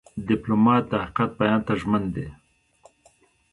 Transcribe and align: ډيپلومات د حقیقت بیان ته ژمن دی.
ډيپلومات 0.29 0.83
د 0.91 0.93
حقیقت 1.03 1.31
بیان 1.39 1.59
ته 1.67 1.73
ژمن 1.79 2.03
دی. 2.15 2.27